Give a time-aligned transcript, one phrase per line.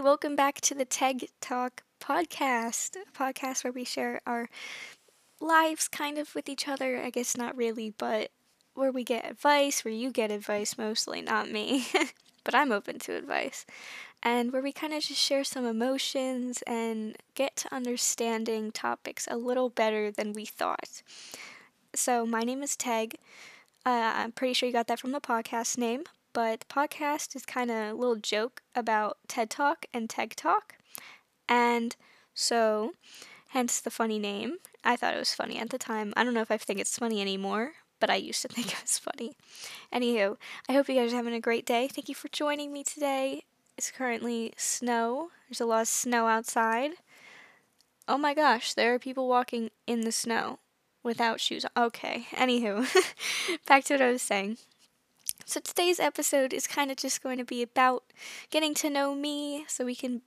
[0.00, 4.48] Welcome back to the Teg Talk podcast, a podcast where we share our
[5.40, 7.02] lives kind of with each other.
[7.02, 8.30] I guess not really, but
[8.74, 11.86] where we get advice, where you get advice mostly, not me.
[12.44, 13.66] but I'm open to advice.
[14.22, 19.36] And where we kind of just share some emotions and get to understanding topics a
[19.36, 21.02] little better than we thought.
[21.92, 23.16] So, my name is Teg.
[23.84, 26.04] Uh, I'm pretty sure you got that from the podcast name,
[26.38, 30.76] but the podcast is kind of a little joke about TED Talk and Teg Talk.
[31.48, 31.96] And
[32.32, 32.92] so,
[33.48, 34.58] hence the funny name.
[34.84, 36.14] I thought it was funny at the time.
[36.16, 38.80] I don't know if I think it's funny anymore, but I used to think it
[38.80, 39.36] was funny.
[39.92, 40.36] Anywho,
[40.68, 41.88] I hope you guys are having a great day.
[41.88, 43.42] Thank you for joining me today.
[43.76, 45.30] It's currently snow.
[45.48, 46.92] There's a lot of snow outside.
[48.06, 50.60] Oh my gosh, there are people walking in the snow
[51.02, 51.66] without shoes.
[51.76, 52.86] Okay, anywho,
[53.66, 54.58] back to what I was saying.
[55.48, 58.04] So today's episode is kind of just going to be about
[58.50, 60.20] getting to know me so we can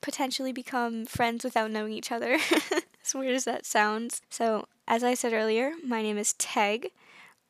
[0.00, 2.38] potentially become friends without knowing each other.
[3.04, 4.22] as weird as that sounds.
[4.30, 6.92] So, as I said earlier, my name is Teg.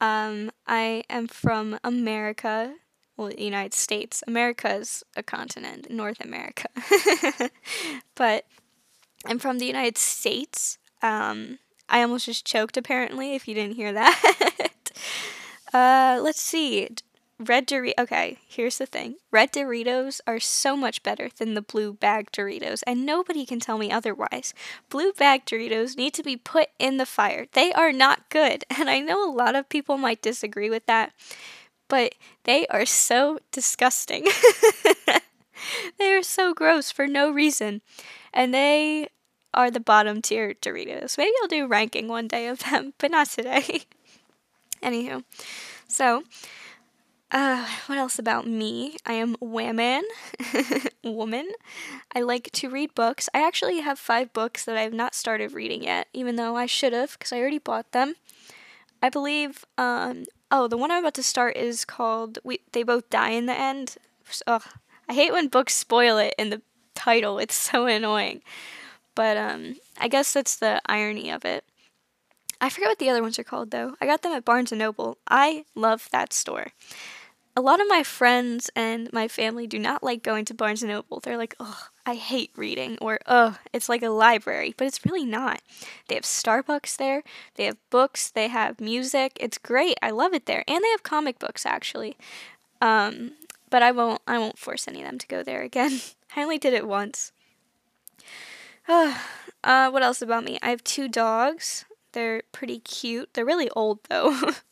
[0.01, 2.75] Um, I am from America,
[3.17, 4.25] well, the United States.
[4.27, 6.67] America is a continent, North America.
[8.17, 8.45] but
[9.25, 10.79] I'm from the United States.
[11.01, 14.81] Um, I almost just choked, apparently, if you didn't hear that.
[15.73, 16.89] uh, let's see.
[17.41, 17.93] Red Doritos.
[17.99, 19.17] Okay, here's the thing.
[19.31, 23.79] Red Doritos are so much better than the blue bag Doritos, and nobody can tell
[23.79, 24.55] me otherwise.
[24.89, 27.47] Blue bag Doritos need to be put in the fire.
[27.53, 31.13] They are not good, and I know a lot of people might disagree with that,
[31.89, 34.27] but they are so disgusting.
[35.99, 37.83] they are so gross for no reason,
[38.33, 39.09] and they
[39.55, 41.17] are the bottom tier Doritos.
[41.17, 43.83] Maybe I'll do ranking one day of them, but not today.
[44.83, 45.25] Anywho,
[45.87, 46.23] so
[47.31, 48.97] uh, what else about me?
[49.05, 50.03] I am woman.
[51.05, 51.51] woman.
[52.15, 53.29] I like to read books.
[53.35, 56.67] I actually have five books that I have not started reading yet, even though I
[56.67, 58.15] should have, because I already bought them.
[59.03, 59.65] I believe.
[59.77, 63.47] Um, oh, the one I'm about to start is called "We." They both die in
[63.47, 63.97] the end.
[64.47, 64.65] Ugh,
[65.09, 66.63] I hate when books spoil it in the
[66.95, 67.39] title.
[67.39, 68.43] It's so annoying.
[69.15, 71.65] But um, I guess that's the irony of it.
[72.61, 73.95] I forget what the other ones are called though.
[74.01, 75.19] I got them at Barnes and Noble.
[75.29, 76.69] I love that store
[77.59, 80.93] a lot of my friends and my family do not like going to Barnes and
[80.93, 81.19] Noble.
[81.19, 85.25] They're like, "Oh, I hate reading," or "Oh, it's like a library," but it's really
[85.25, 85.61] not.
[86.07, 87.25] They have Starbucks there.
[87.57, 88.31] They have books.
[88.31, 89.37] They have music.
[89.41, 89.99] It's great.
[90.01, 92.17] I love it there, and they have comic books actually.
[92.81, 93.33] Um,
[93.71, 94.23] but I won't.
[94.25, 96.01] I won't force any of them to go there again.
[96.37, 97.33] I only did it once.
[98.89, 100.61] uh, what else about me?
[100.63, 101.87] I have two dogs.
[102.13, 103.35] They're pretty cute.
[103.35, 104.53] They're really old though.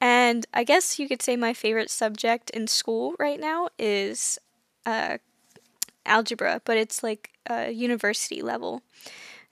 [0.00, 4.38] And I guess you could say my favorite subject in school right now is
[4.86, 5.18] uh,
[6.06, 8.82] algebra, but it's like a university level.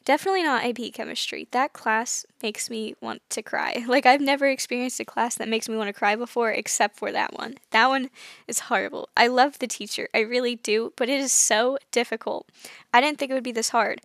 [0.06, 1.48] Definitely not AP chemistry.
[1.50, 3.84] That class makes me want to cry.
[3.86, 7.12] Like, I've never experienced a class that makes me want to cry before except for
[7.12, 7.56] that one.
[7.72, 8.08] That one
[8.46, 9.10] is horrible.
[9.14, 12.48] I love the teacher, I really do, but it is so difficult.
[12.94, 14.00] I didn't think it would be this hard.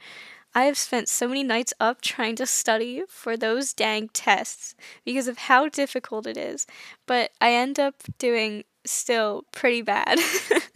[0.56, 5.28] I have spent so many nights up trying to study for those dang tests because
[5.28, 6.68] of how difficult it is,
[7.08, 10.20] but I end up doing still pretty bad.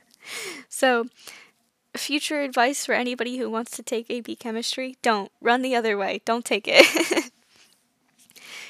[0.70, 1.06] so,
[1.96, 6.22] future advice for anybody who wants to take AP chemistry don't run the other way,
[6.26, 6.86] don't take it.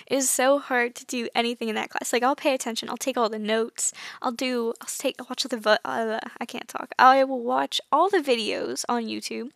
[0.08, 2.12] it is so hard to do anything in that class.
[2.12, 5.44] Like I'll pay attention, I'll take all the notes, I'll do, I'll take, I'll watch
[5.44, 6.94] the, uh, I can't talk.
[7.00, 9.52] I will watch all the videos on YouTube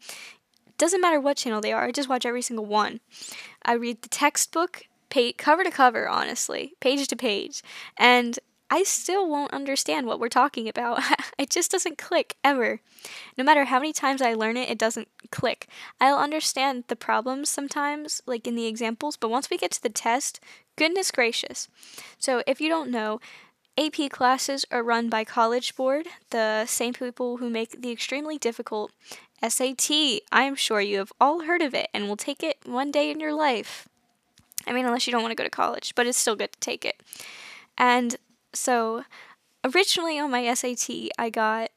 [0.82, 3.02] doesn't matter what channel they are, I just watch every single one.
[3.64, 7.62] I read the textbook, page, cover to cover, honestly, page to page,
[7.98, 8.40] and
[8.72, 11.04] I still won't understand what we're talking about.
[11.38, 12.80] it just doesn't click ever.
[13.38, 15.68] No matter how many times I learn it, it doesn't click.
[16.00, 19.90] I'll understand the problems sometimes, like in the examples, but once we get to the
[19.90, 20.40] test,
[20.78, 21.68] goodness gracious.
[22.18, 23.20] So if you don't know,
[23.78, 28.92] AP classes are run by College Board, the same people who make the extremely difficult
[29.48, 29.92] SAT.
[30.32, 33.12] I am sure you have all heard of it and will take it one day
[33.12, 33.88] in your life.
[34.68, 36.60] I mean, unless you don't want to go to college, but it's still good to
[36.60, 37.02] take it.
[37.78, 38.16] And
[38.54, 39.04] so,
[39.64, 41.72] originally on my SAT, I got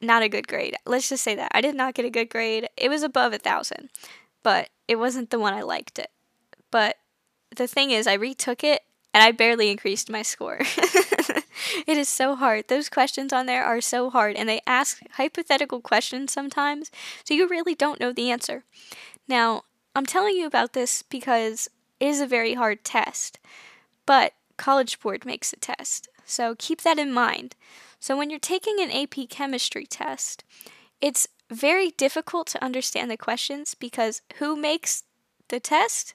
[0.00, 0.76] not a good grade.
[0.86, 1.50] Let's just say that.
[1.54, 2.68] I did not get a good grade.
[2.76, 3.88] It was above a thousand,
[4.42, 6.10] but it wasn't the one I liked it.
[6.70, 6.96] But
[7.56, 10.60] the thing is, I retook it and I barely increased my score.
[11.86, 12.68] it is so hard.
[12.68, 16.90] Those questions on there are so hard, and they ask hypothetical questions sometimes,
[17.24, 18.64] so you really don't know the answer.
[19.28, 19.62] Now,
[19.94, 21.68] I'm telling you about this because
[22.00, 23.38] it is a very hard test,
[24.06, 27.54] but College Board makes a test, so keep that in mind.
[28.00, 30.44] So when you're taking an AP chemistry test,
[31.00, 35.04] it's very difficult to understand the questions because who makes
[35.48, 36.14] the test?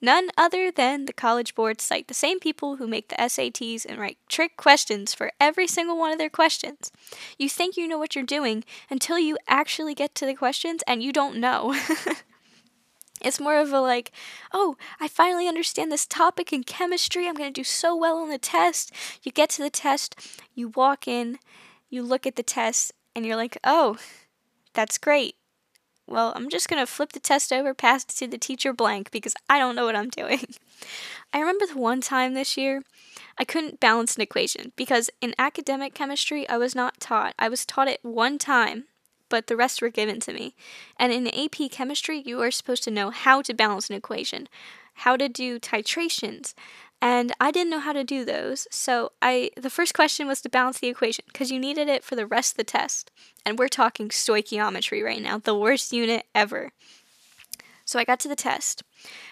[0.00, 3.98] None other than the College Board site, the same people who make the SATs and
[3.98, 6.90] write trick questions for every single one of their questions.
[7.38, 11.02] You think you know what you're doing until you actually get to the questions and
[11.02, 11.76] you don't know.
[13.20, 14.12] It's more of a like,
[14.52, 17.28] oh, I finally understand this topic in chemistry.
[17.28, 18.92] I'm going to do so well on the test.
[19.22, 20.16] You get to the test,
[20.54, 21.38] you walk in,
[21.90, 23.98] you look at the test, and you're like, oh,
[24.72, 25.36] that's great.
[26.10, 29.10] Well, I'm just going to flip the test over, pass it to the teacher blank
[29.10, 30.44] because I don't know what I'm doing.
[31.32, 32.82] I remember the one time this year
[33.38, 37.34] I couldn't balance an equation because in academic chemistry I was not taught.
[37.38, 38.84] I was taught it one time
[39.30, 40.54] but the rest were given to me.
[40.98, 44.48] And in AP chemistry, you are supposed to know how to balance an equation,
[44.94, 46.52] how to do titrations,
[47.02, 48.66] and I didn't know how to do those.
[48.70, 52.16] So I the first question was to balance the equation because you needed it for
[52.16, 53.10] the rest of the test.
[53.44, 56.72] And we're talking stoichiometry right now, the worst unit ever.
[57.84, 58.84] So I got to the test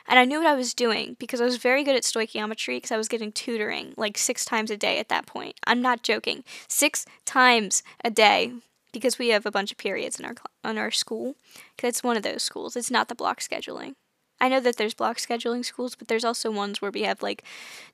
[0.09, 2.91] and I knew what I was doing because I was very good at stoichiometry because
[2.91, 5.55] I was getting tutoring like 6 times a day at that point.
[5.65, 6.43] I'm not joking.
[6.67, 8.53] 6 times a day
[8.93, 11.37] because we have a bunch of periods in our in our school.
[11.77, 12.75] Because it's one of those schools.
[12.75, 13.95] It's not the block scheduling.
[14.41, 17.45] I know that there's block scheduling schools, but there's also ones where we have like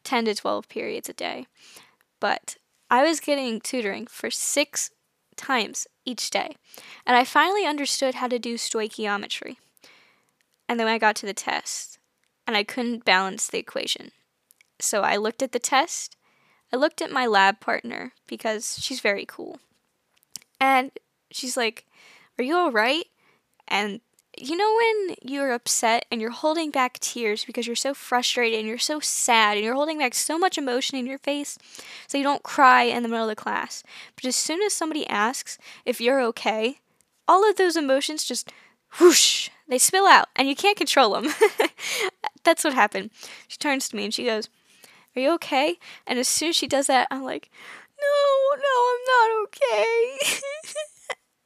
[0.05, 1.47] 10 to 12 periods a day.
[2.21, 2.57] But
[2.91, 4.91] I was getting tutoring for six
[5.37, 6.57] times each day.
[7.07, 9.57] And I finally understood how to do stoichiometry.
[10.69, 11.99] And then I got to the test,
[12.47, 14.13] and I couldn't balance the equation.
[14.81, 16.17] So I looked at the test.
[16.73, 19.59] I looked at my lab partner because she's very cool.
[20.61, 20.91] And
[21.31, 21.85] she's like,
[22.39, 23.05] Are you all right?
[23.69, 24.01] And
[24.39, 28.69] you know when you're upset and you're holding back tears because you're so frustrated and
[28.69, 31.59] you're so sad and you're holding back so much emotion in your face
[32.07, 33.83] so you don't cry in the middle of the class.
[34.17, 36.81] But as soon as somebody asks if you're okay,
[37.27, 38.53] all of those emotions just
[39.01, 41.33] whoosh, they spill out and you can't control them.
[42.45, 43.11] That's what happened.
[43.49, 44.49] She turns to me and she goes,
[45.17, 45.79] Are you okay?
[46.07, 47.51] And as soon as she does that, I'm like,
[48.01, 50.19] no, no, I'm not okay.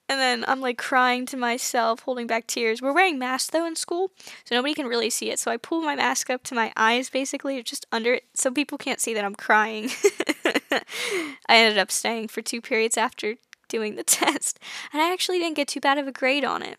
[0.08, 2.80] and then I'm like crying to myself, holding back tears.
[2.80, 4.10] We're wearing masks though in school,
[4.44, 5.38] so nobody can really see it.
[5.38, 8.78] So I pull my mask up to my eyes, basically, just under it, so people
[8.78, 9.90] can't see that I'm crying.
[10.72, 13.36] I ended up staying for two periods after
[13.68, 14.58] doing the test,
[14.92, 16.78] and I actually didn't get too bad of a grade on it.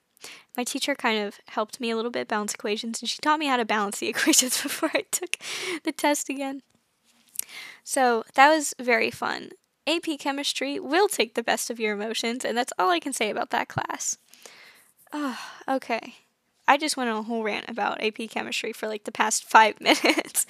[0.57, 3.47] My teacher kind of helped me a little bit balance equations, and she taught me
[3.47, 5.37] how to balance the equations before I took
[5.83, 6.61] the test again.
[7.83, 9.51] So that was very fun.
[9.89, 13.29] AP Chemistry will take the best of your emotions, and that's all I can say
[13.29, 14.17] about that class.
[15.11, 16.15] Oh, okay.
[16.67, 19.81] I just went on a whole rant about AP Chemistry for like the past five
[19.81, 20.45] minutes.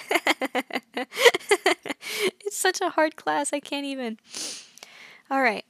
[2.11, 4.17] it's such a hard class, I can't even.
[5.31, 5.65] Alright,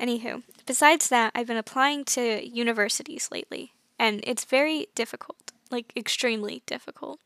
[0.00, 6.62] anywho, besides that, I've been applying to universities lately, and it's very difficult, like extremely
[6.64, 7.20] difficult.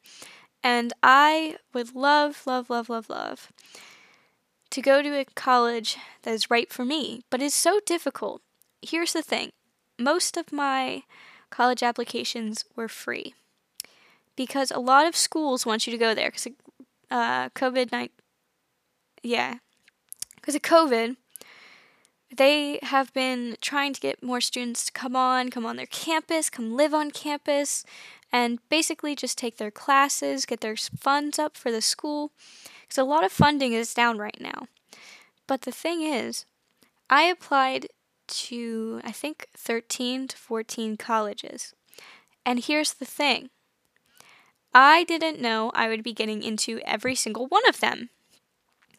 [0.64, 3.52] And I would love, love, love, love, love
[4.74, 8.42] to go to a college that is right for me, but it's so difficult.
[8.82, 9.52] Here's the thing
[10.00, 11.04] most of my
[11.48, 13.34] college applications were free
[14.34, 16.48] because a lot of schools want you to go there because
[17.08, 18.08] uh, COVID 19.
[19.22, 19.58] Yeah.
[20.34, 21.16] Because of COVID,
[22.36, 26.50] they have been trying to get more students to come on, come on their campus,
[26.50, 27.84] come live on campus,
[28.32, 32.32] and basically just take their classes, get their funds up for the school.
[32.94, 34.68] Because a lot of funding is down right now.
[35.48, 36.46] But the thing is,
[37.10, 37.88] I applied
[38.28, 41.74] to, I think, 13 to 14 colleges.
[42.46, 43.50] And here's the thing
[44.72, 48.10] I didn't know I would be getting into every single one of them.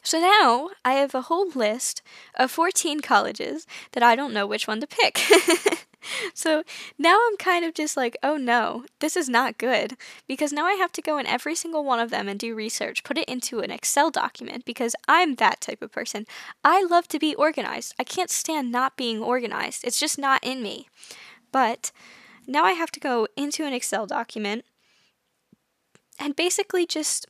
[0.03, 2.01] So now I have a whole list
[2.35, 5.21] of 14 colleges that I don't know which one to pick.
[6.33, 6.63] so
[6.97, 9.95] now I'm kind of just like, oh no, this is not good.
[10.27, 13.03] Because now I have to go in every single one of them and do research,
[13.03, 16.25] put it into an Excel document because I'm that type of person.
[16.63, 17.93] I love to be organized.
[17.99, 20.87] I can't stand not being organized, it's just not in me.
[21.51, 21.91] But
[22.47, 24.65] now I have to go into an Excel document
[26.19, 27.27] and basically just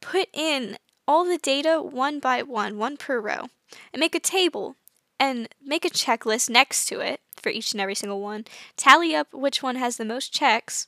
[0.00, 0.76] put in
[1.06, 3.48] all the data one by one, one per row,
[3.92, 4.76] and make a table
[5.20, 8.46] and make a checklist next to it for each and every single one,
[8.76, 10.86] tally up which one has the most checks,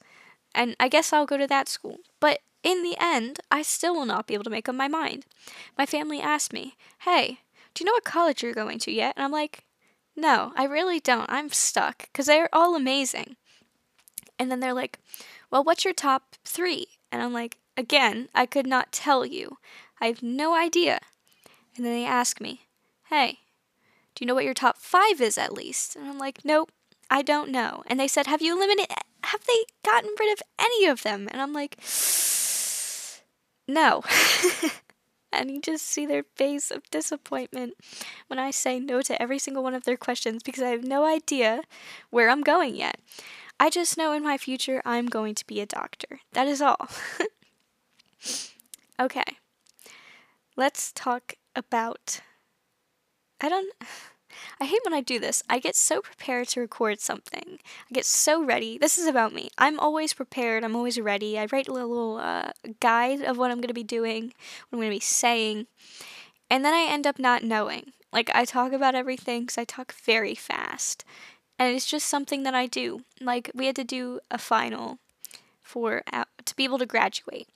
[0.54, 1.98] and I guess I'll go to that school.
[2.18, 5.26] But in the end, I still will not be able to make up my mind.
[5.76, 7.40] My family asked me, Hey,
[7.74, 9.14] do you know what college you're going to yet?
[9.16, 9.64] And I'm like,
[10.16, 11.30] No, I really don't.
[11.30, 13.36] I'm stuck because they're all amazing.
[14.38, 14.98] And then they're like,
[15.50, 16.86] Well, what's your top three?
[17.10, 19.58] And I'm like, Again, I could not tell you.
[20.00, 21.00] I have no idea.
[21.76, 22.62] And then they ask me,
[23.08, 23.40] Hey,
[24.22, 25.96] You know what your top five is at least?
[25.96, 26.70] And I'm like, Nope,
[27.10, 27.82] I don't know.
[27.88, 31.26] And they said, Have you eliminated, have they gotten rid of any of them?
[31.32, 31.76] And I'm like,
[33.66, 34.04] No.
[35.32, 37.74] and you just see their face of disappointment
[38.28, 41.04] when I say no to every single one of their questions because I have no
[41.04, 41.62] idea
[42.10, 43.00] where I'm going yet.
[43.58, 46.20] I just know in my future I'm going to be a doctor.
[46.32, 46.88] That is all.
[49.00, 49.38] okay.
[50.54, 52.20] Let's talk about.
[53.40, 53.74] I don't.
[54.60, 55.42] I hate when I do this.
[55.48, 57.58] I get so prepared to record something.
[57.90, 58.78] I get so ready.
[58.78, 59.50] This is about me.
[59.58, 60.64] I'm always prepared.
[60.64, 61.38] I'm always ready.
[61.38, 64.32] I write a little uh, guide of what I'm going to be doing,
[64.68, 65.66] what I'm going to be saying.
[66.50, 67.92] And then I end up not knowing.
[68.12, 71.04] Like, I talk about everything because I talk very fast.
[71.58, 73.02] And it's just something that I do.
[73.20, 74.98] Like, we had to do a final
[75.62, 77.48] for uh, to be able to graduate.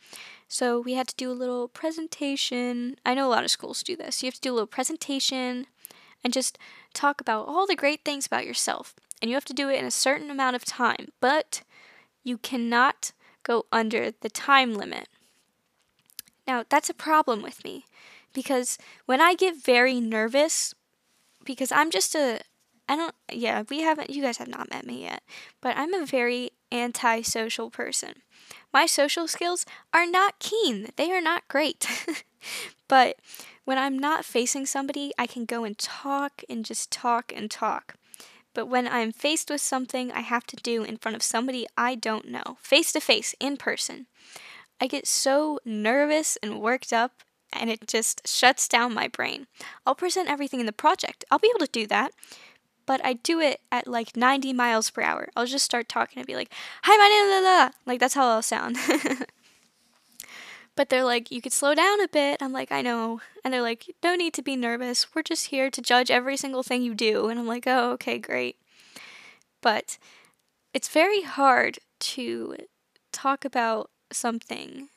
[0.48, 2.96] So we had to do a little presentation.
[3.04, 4.22] I know a lot of schools do this.
[4.22, 5.66] You have to do a little presentation
[6.26, 6.58] and just
[6.92, 8.96] talk about all the great things about yourself.
[9.22, 11.62] And you have to do it in a certain amount of time, but
[12.24, 13.12] you cannot
[13.44, 15.06] go under the time limit.
[16.44, 17.84] Now, that's a problem with me
[18.32, 20.74] because when I get very nervous,
[21.44, 22.40] because I'm just a,
[22.88, 25.22] I don't, yeah, we haven't, you guys have not met me yet,
[25.60, 28.14] but I'm a very antisocial person.
[28.72, 29.64] My social skills
[29.94, 31.86] are not keen, they are not great.
[32.88, 33.16] but
[33.66, 37.96] when I'm not facing somebody, I can go and talk and just talk and talk.
[38.54, 41.96] But when I'm faced with something I have to do in front of somebody I
[41.96, 44.06] don't know, face to face, in person,
[44.80, 49.48] I get so nervous and worked up and it just shuts down my brain.
[49.84, 51.24] I'll present everything in the project.
[51.30, 52.12] I'll be able to do that.
[52.86, 55.28] But I do it at like 90 miles per hour.
[55.34, 56.52] I'll just start talking and be like,
[56.84, 58.76] Hi, my name is Like, that's how I'll sound.
[60.76, 62.42] But they're like, you could slow down a bit.
[62.42, 63.20] I'm like, I know.
[63.42, 65.14] And they're like, no need to be nervous.
[65.14, 67.28] We're just here to judge every single thing you do.
[67.28, 68.56] And I'm like, oh, okay, great.
[69.62, 69.98] But
[70.74, 72.56] it's very hard to
[73.10, 74.88] talk about something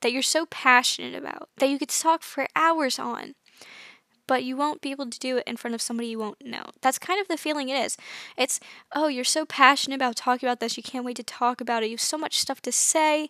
[0.00, 3.34] that you're so passionate about that you could talk for hours on
[4.26, 6.64] but you won't be able to do it in front of somebody you won't know.
[6.80, 7.96] That's kind of the feeling it is.
[8.36, 8.60] It's,
[8.94, 11.86] oh, you're so passionate about talking about this, you can't wait to talk about it.
[11.86, 13.28] You have so much stuff to say,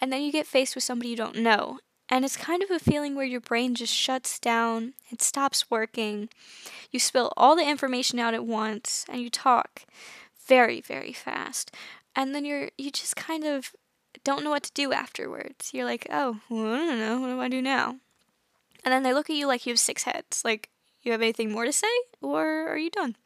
[0.00, 1.78] and then you get faced with somebody you don't know.
[2.08, 6.28] And it's kind of a feeling where your brain just shuts down, it stops working.
[6.90, 9.84] You spill all the information out at once, and you talk
[10.46, 11.72] very, very fast.
[12.16, 13.72] And then you're you just kind of
[14.24, 15.70] don't know what to do afterwards.
[15.72, 17.20] You're like, oh, well, I don't know.
[17.20, 17.96] What do I do now?
[18.84, 20.42] And then they look at you like you have six heads.
[20.44, 20.70] Like,
[21.02, 21.86] you have anything more to say,
[22.20, 23.16] or are you done?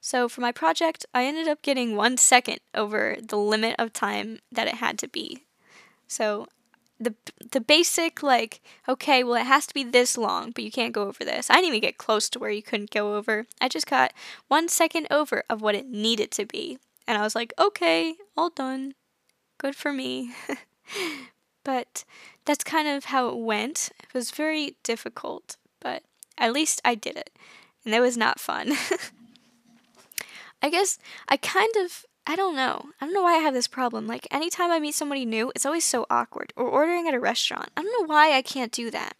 [0.00, 4.40] So for my project, I ended up getting one second over the limit of time
[4.50, 5.44] that it had to be.
[6.12, 6.46] So
[7.00, 7.14] the
[7.50, 11.08] the basic like okay well it has to be this long but you can't go
[11.08, 11.48] over this.
[11.48, 13.46] I didn't even get close to where you couldn't go over.
[13.62, 14.12] I just got
[14.46, 16.78] one second over of what it needed to be.
[17.08, 18.94] And i was like okay all done.
[19.58, 20.32] Good for me.
[21.64, 22.04] But
[22.44, 23.90] that's kind of how it went.
[24.02, 26.02] It was very difficult but
[26.36, 27.30] at least i did it.
[27.84, 28.72] And it was not fun.
[30.62, 32.90] I guess i kind of I don't know.
[33.00, 34.06] I don't know why I have this problem.
[34.06, 36.52] Like, anytime I meet somebody new, it's always so awkward.
[36.56, 37.70] Or ordering at a restaurant.
[37.76, 39.16] I don't know why I can't do that.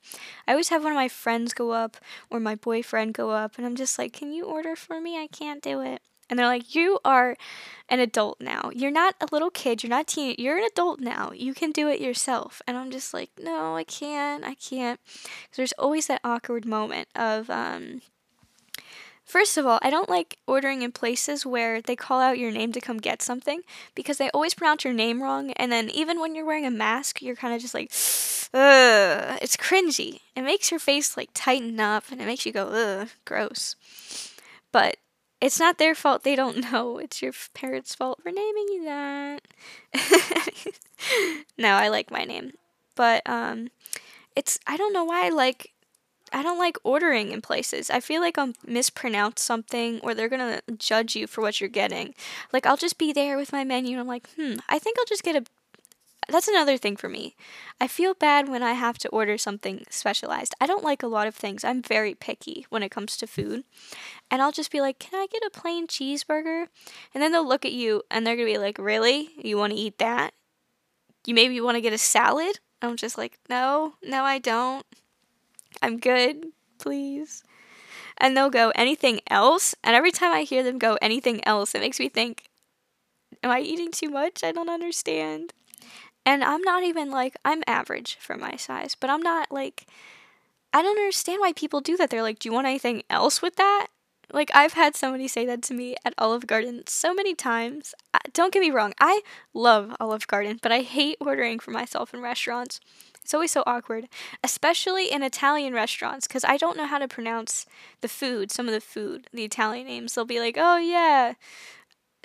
[0.46, 1.96] I always have one of my friends go up
[2.30, 5.20] or my boyfriend go up, and I'm just like, can you order for me?
[5.20, 6.00] I can't do it.
[6.30, 7.36] And they're like, you are
[7.88, 8.70] an adult now.
[8.72, 9.82] You're not a little kid.
[9.82, 10.36] You're not teen.
[10.38, 11.32] You're an adult now.
[11.34, 12.62] You can do it yourself.
[12.66, 14.44] And I'm just like, no, I can't.
[14.44, 14.98] I can't.
[15.04, 18.00] Because there's always that awkward moment of, um,
[19.24, 22.72] First of all, I don't like ordering in places where they call out your name
[22.72, 23.62] to come get something
[23.94, 25.52] because they always pronounce your name wrong.
[25.52, 27.90] And then even when you're wearing a mask, you're kind of just like,
[28.52, 29.38] ugh.
[29.40, 30.20] It's cringy.
[30.36, 33.76] It makes your face like tighten up and it makes you go, ugh, gross.
[34.72, 34.96] But
[35.40, 36.98] it's not their fault they don't know.
[36.98, 39.42] It's your parents' fault for naming you that.
[41.58, 42.52] no, I like my name.
[42.96, 43.68] But um
[44.36, 45.72] it's I don't know why I like
[46.32, 47.90] I don't like ordering in places.
[47.90, 52.14] I feel like I'll mispronounce something or they're gonna judge you for what you're getting.
[52.52, 55.06] Like I'll just be there with my menu and I'm like, hmm, I think I'll
[55.06, 55.44] just get a
[56.28, 57.34] that's another thing for me.
[57.80, 60.54] I feel bad when I have to order something specialized.
[60.60, 61.64] I don't like a lot of things.
[61.64, 63.64] I'm very picky when it comes to food.
[64.30, 66.68] And I'll just be like, Can I get a plain cheeseburger?
[67.12, 69.30] And then they'll look at you and they're gonna be like, Really?
[69.42, 70.32] You wanna eat that?
[71.26, 72.58] You maybe want to get a salad?
[72.80, 74.84] I'm just like, No, no, I don't.
[75.82, 76.46] I'm good,
[76.78, 77.42] please.
[78.16, 79.74] And they'll go, anything else?
[79.82, 82.44] And every time I hear them go, anything else, it makes me think,
[83.42, 84.44] am I eating too much?
[84.44, 85.52] I don't understand.
[86.24, 89.86] And I'm not even like, I'm average for my size, but I'm not like,
[90.72, 92.10] I don't understand why people do that.
[92.10, 93.88] They're like, do you want anything else with that?
[94.32, 97.94] Like, I've had somebody say that to me at Olive Garden so many times.
[98.32, 99.20] Don't get me wrong, I
[99.52, 102.80] love Olive Garden, but I hate ordering for myself in restaurants.
[103.22, 104.08] It's always so awkward,
[104.42, 107.66] especially in Italian restaurants, because I don't know how to pronounce
[108.00, 110.14] the food, some of the food, the Italian names.
[110.14, 111.34] They'll be like, oh, yeah,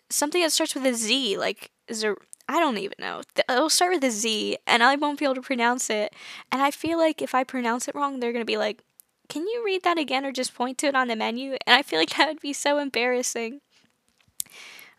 [0.10, 2.18] something that starts with a Z, like, Zer-
[2.50, 3.22] I don't even know.
[3.50, 6.14] It'll start with a Z, and I won't be able to pronounce it.
[6.52, 8.84] And I feel like if I pronounce it wrong, they're going to be like,
[9.30, 11.58] can you read that again or just point to it on the menu?
[11.66, 13.62] And I feel like that would be so embarrassing.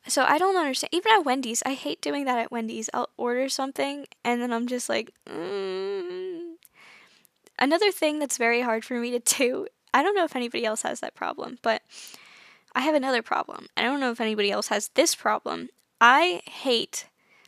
[0.09, 0.91] So I don't understand.
[0.93, 2.89] Even at Wendy's, I hate doing that at Wendy's.
[2.95, 6.55] I'll order something and then I'm just like, mm.
[7.59, 9.67] another thing that's very hard for me to do.
[9.93, 11.83] I don't know if anybody else has that problem, but
[12.75, 13.67] I have another problem.
[13.77, 15.69] I don't know if anybody else has this problem.
[16.01, 17.07] I hate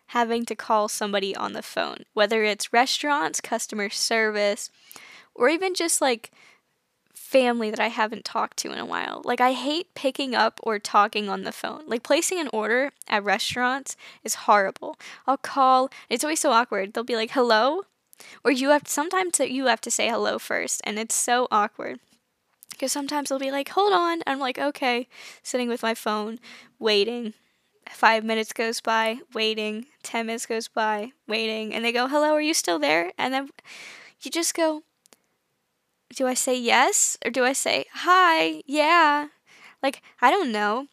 [0.09, 4.71] having to call somebody on the phone, whether it's restaurants, customer service,
[5.35, 6.33] or even just like
[7.31, 9.23] family that I haven't talked to in a while.
[9.25, 11.83] Like, I hate picking up or talking on the phone.
[11.87, 14.99] Like, placing an order at restaurants is horrible.
[15.29, 16.93] I'll call, it's always so awkward.
[16.93, 17.83] They'll be like, hello?
[18.43, 22.01] Or you have, sometimes you have to say hello first, and it's so awkward.
[22.71, 24.23] Because sometimes they'll be like, hold on.
[24.27, 25.07] I'm like, okay,
[25.45, 26.41] sitting with my phone,
[26.81, 27.35] waiting.
[27.89, 29.87] Five minutes goes by, waiting.
[30.03, 31.73] Ten minutes goes by, waiting.
[31.73, 33.13] And they go, hello, are you still there?
[33.17, 33.51] And then
[34.21, 34.83] you just go,
[36.15, 38.63] do I say yes or do I say hi?
[38.67, 39.29] Yeah.
[39.83, 40.87] Like, I don't know.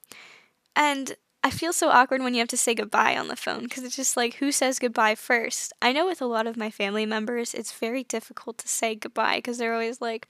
[0.76, 3.84] And I feel so awkward when you have to say goodbye on the phone because
[3.84, 5.72] it's just like, who says goodbye first?
[5.82, 9.38] I know with a lot of my family members, it's very difficult to say goodbye
[9.38, 10.27] because they're always like,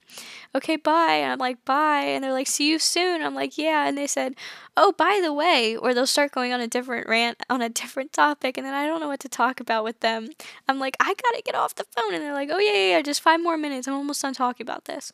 [0.53, 1.15] okay, bye.
[1.15, 2.03] And I'm like, bye.
[2.03, 3.23] And they're like, see you soon.
[3.23, 3.87] I'm like, yeah.
[3.87, 4.35] And they said,
[4.75, 8.13] oh, by the way, or they'll start going on a different rant on a different
[8.13, 8.57] topic.
[8.57, 10.29] And then I don't know what to talk about with them.
[10.67, 12.13] I'm like, I gotta get off the phone.
[12.13, 13.87] And they're like, oh, yeah, yeah, yeah, just five more minutes.
[13.87, 15.11] I'm almost done talking about this.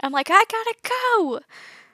[0.00, 1.40] And I'm like, I gotta go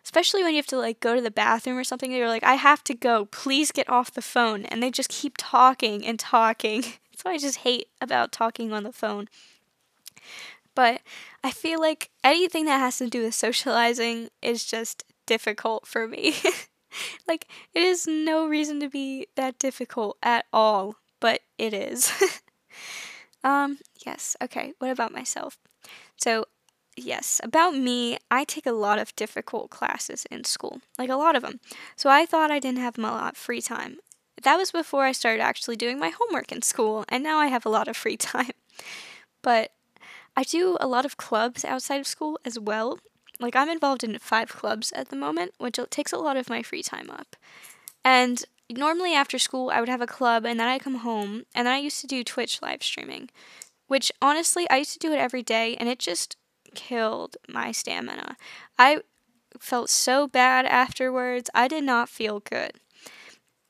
[0.05, 2.55] especially when you have to like go to the bathroom or something you're like i
[2.55, 3.27] have to go.
[3.27, 4.65] Please get off the phone.
[4.67, 6.81] And they just keep talking and talking.
[7.11, 9.29] That's what i just hate about talking on the phone.
[10.75, 11.01] But
[11.43, 16.35] i feel like anything that has to do with socializing is just difficult for me.
[17.29, 22.13] Like it is no reason to be that difficult at all but it is.
[23.43, 25.57] Um yes okay what about myself?
[26.17, 26.45] So
[27.05, 31.37] yes, about me, I take a lot of difficult classes in school, like a lot
[31.37, 31.61] of them.
[31.97, 33.99] So I thought I didn't have a lot of free time.
[34.43, 37.67] That was before I started actually doing my homework in school, and now I have
[37.67, 38.53] a lot of free time.
[39.43, 39.73] But
[40.37, 42.99] I do a lot of clubs outside of school as well.
[43.39, 46.63] Like I'm involved in five clubs at the moment, which takes a lot of my
[46.63, 47.37] free time up.
[48.05, 51.67] And normally after school, I would have a club, and then I come home, and
[51.67, 53.31] then I used to do Twitch live streaming,
[53.89, 56.37] which honestly, I used to do it every day, and it just
[56.75, 58.37] killed my stamina.
[58.79, 59.01] I
[59.59, 61.51] felt so bad afterwards.
[61.55, 62.73] I did not feel good.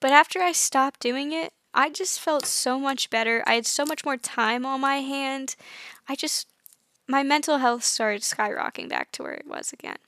[0.00, 3.42] But after I stopped doing it, I just felt so much better.
[3.46, 5.56] I had so much more time on my hand.
[6.08, 6.48] I just,
[7.06, 9.98] my mental health started skyrocketing back to where it was again.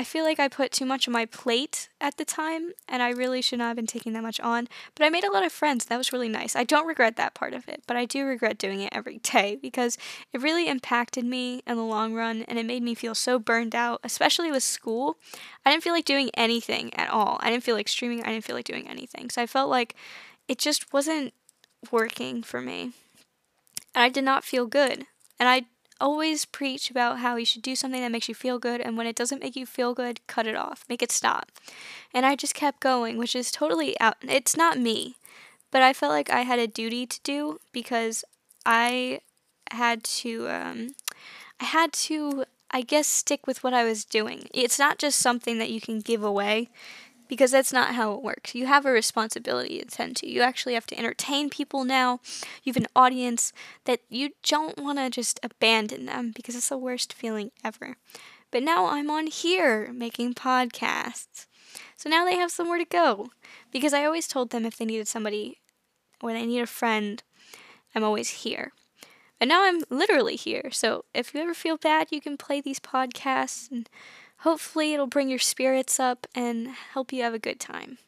[0.00, 3.10] I feel like I put too much on my plate at the time, and I
[3.10, 4.66] really should not have been taking that much on.
[4.94, 5.84] But I made a lot of friends.
[5.84, 6.56] That was really nice.
[6.56, 9.58] I don't regret that part of it, but I do regret doing it every day
[9.60, 9.98] because
[10.32, 13.74] it really impacted me in the long run, and it made me feel so burned
[13.74, 15.18] out, especially with school.
[15.66, 17.36] I didn't feel like doing anything at all.
[17.42, 18.22] I didn't feel like streaming.
[18.22, 19.28] I didn't feel like doing anything.
[19.28, 19.94] So I felt like
[20.48, 21.34] it just wasn't
[21.90, 22.92] working for me.
[23.94, 25.04] And I did not feel good.
[25.38, 25.66] And I
[26.00, 29.06] always preach about how you should do something that makes you feel good, and when
[29.06, 31.50] it doesn't make you feel good, cut it off, make it stop.
[32.12, 34.16] And I just kept going, which is totally out.
[34.22, 35.16] It's not me,
[35.70, 38.24] but I felt like I had a duty to do because
[38.66, 39.20] I
[39.70, 40.94] had to, um,
[41.60, 44.48] I had to, I guess, stick with what I was doing.
[44.52, 46.68] It's not just something that you can give away
[47.30, 48.56] because that's not how it works.
[48.56, 50.28] You have a responsibility to tend to.
[50.28, 52.18] You actually have to entertain people now.
[52.64, 53.52] You have an audience
[53.84, 57.96] that you don't want to just abandon them because it's the worst feeling ever.
[58.50, 61.46] But now I'm on here making podcasts.
[61.96, 63.30] So now they have somewhere to go.
[63.70, 65.60] Because I always told them if they needed somebody
[66.20, 67.22] or they need a friend,
[67.94, 68.72] I'm always here.
[69.40, 70.70] And now I'm literally here.
[70.72, 73.88] So if you ever feel bad, you can play these podcasts and
[74.40, 77.98] hopefully it'll bring your spirits up and help you have a good time.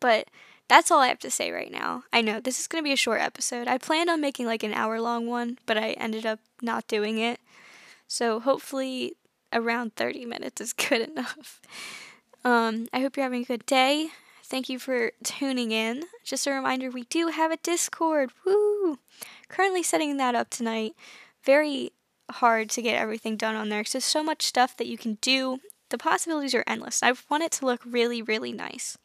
[0.00, 0.28] But
[0.68, 2.04] that's all I have to say right now.
[2.12, 3.68] I know this is going to be a short episode.
[3.68, 7.18] I planned on making like an hour long one, but I ended up not doing
[7.18, 7.40] it.
[8.06, 9.16] So hopefully
[9.52, 11.60] around 30 minutes is good enough.
[12.44, 14.08] Um, I hope you're having a good day.
[14.42, 16.04] Thank you for tuning in.
[16.22, 18.30] Just a reminder we do have a Discord.
[18.44, 18.98] Woo!
[19.48, 20.94] Currently setting that up tonight.
[21.42, 21.92] Very
[22.30, 25.18] hard to get everything done on there because there's so much stuff that you can
[25.20, 25.60] do.
[25.90, 27.02] the possibilities are endless.
[27.02, 28.96] I want it to look really, really nice.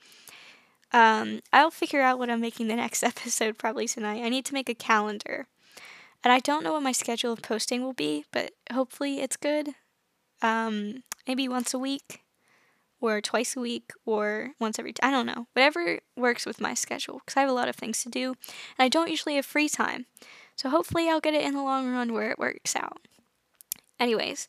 [0.91, 4.23] Um, I'll figure out what I'm making the next episode probably tonight.
[4.23, 5.47] I need to make a calendar.
[6.23, 9.69] And I don't know what my schedule of posting will be, but hopefully it's good.
[10.41, 12.23] Um, maybe once a week,
[13.01, 14.93] or twice a week, or once every.
[15.01, 15.47] I don't know.
[15.53, 18.29] Whatever works with my schedule, because I have a lot of things to do,
[18.77, 20.05] and I don't usually have free time.
[20.55, 23.07] So hopefully I'll get it in the long run where it works out.
[23.99, 24.47] Anyways,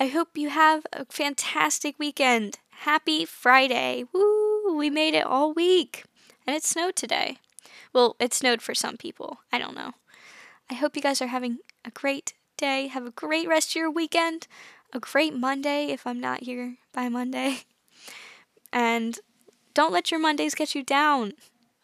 [0.00, 2.58] I hope you have a fantastic weekend.
[2.80, 4.04] Happy Friday.
[4.12, 4.76] Woo!
[4.76, 6.04] We made it all week.
[6.46, 7.38] And it snowed today.
[7.92, 9.40] Well, it snowed for some people.
[9.52, 9.92] I don't know.
[10.70, 12.88] I hope you guys are having a great day.
[12.88, 14.46] Have a great rest of your weekend.
[14.92, 17.64] A great Monday if I'm not here by Monday.
[18.72, 19.18] And
[19.74, 21.32] don't let your Mondays get you down.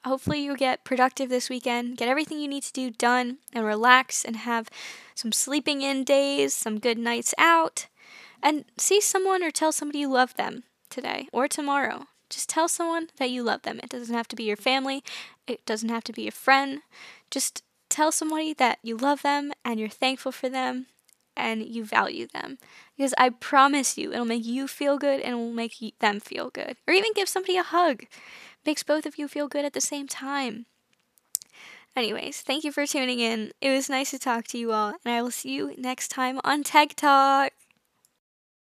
[0.05, 4.25] Hopefully, you get productive this weekend, get everything you need to do done, and relax
[4.25, 4.69] and have
[5.15, 7.87] some sleeping in days, some good nights out,
[8.43, 12.07] and see someone or tell somebody you love them today or tomorrow.
[12.29, 13.79] Just tell someone that you love them.
[13.83, 15.05] It doesn't have to be your family,
[15.47, 16.81] it doesn't have to be a friend.
[17.31, 20.87] Just tell somebody that you love them and you're thankful for them
[21.37, 22.59] and you value them.
[22.97, 26.51] Because I promise you, it'll make you feel good and it will make them feel
[26.51, 26.77] good.
[26.87, 28.05] Or even give somebody a hug.
[28.65, 30.67] Makes both of you feel good at the same time.
[31.95, 33.53] Anyways, thank you for tuning in.
[33.61, 36.41] It was nice to talk to you all, and I will see you next time
[36.43, 37.53] on Teg Talk.